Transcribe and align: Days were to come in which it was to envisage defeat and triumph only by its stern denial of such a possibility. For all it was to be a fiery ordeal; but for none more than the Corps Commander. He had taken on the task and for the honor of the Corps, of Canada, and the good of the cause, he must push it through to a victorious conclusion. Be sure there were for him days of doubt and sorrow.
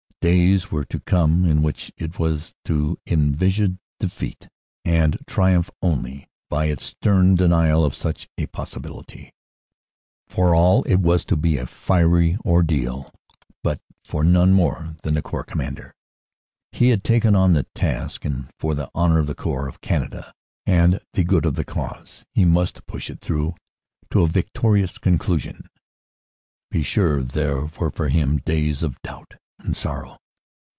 Days 0.21 0.69
were 0.69 0.85
to 0.85 0.99
come 0.99 1.45
in 1.45 1.63
which 1.63 1.91
it 1.97 2.19
was 2.19 2.53
to 2.65 2.99
envisage 3.07 3.73
defeat 3.99 4.49
and 4.85 5.17
triumph 5.25 5.71
only 5.81 6.29
by 6.47 6.65
its 6.65 6.83
stern 6.83 7.33
denial 7.33 7.83
of 7.83 7.95
such 7.95 8.29
a 8.37 8.45
possibility. 8.45 9.33
For 10.27 10.53
all 10.53 10.83
it 10.83 10.97
was 10.97 11.25
to 11.25 11.35
be 11.35 11.57
a 11.57 11.65
fiery 11.65 12.37
ordeal; 12.45 13.11
but 13.63 13.81
for 14.03 14.23
none 14.23 14.53
more 14.53 14.95
than 15.01 15.15
the 15.15 15.23
Corps 15.23 15.43
Commander. 15.43 15.95
He 16.71 16.89
had 16.89 17.03
taken 17.03 17.35
on 17.35 17.53
the 17.53 17.63
task 17.73 18.23
and 18.23 18.47
for 18.59 18.75
the 18.75 18.91
honor 18.93 19.17
of 19.17 19.25
the 19.25 19.33
Corps, 19.33 19.67
of 19.67 19.81
Canada, 19.81 20.35
and 20.67 20.99
the 21.13 21.23
good 21.23 21.47
of 21.47 21.55
the 21.55 21.65
cause, 21.65 22.27
he 22.31 22.45
must 22.45 22.85
push 22.85 23.09
it 23.09 23.21
through 23.21 23.55
to 24.11 24.21
a 24.21 24.27
victorious 24.27 24.99
conclusion. 24.99 25.67
Be 26.69 26.83
sure 26.83 27.23
there 27.23 27.65
were 27.79 27.89
for 27.89 28.09
him 28.09 28.37
days 28.37 28.83
of 28.83 29.01
doubt 29.01 29.33
and 29.63 29.77
sorrow. 29.77 30.17